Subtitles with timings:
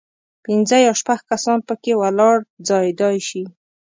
[0.45, 2.35] پنځه یا شپږ کسان په کې ولاړ
[2.67, 3.43] ځایېدای شي.